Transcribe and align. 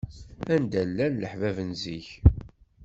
Anda 0.55 0.81
llan 0.89 1.13
leḥbab 1.21 1.57
n 1.69 1.71
zik. 1.81 2.09